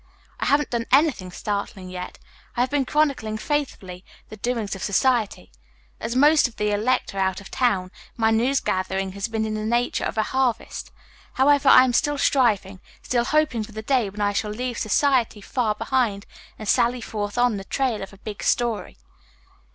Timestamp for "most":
6.15-6.47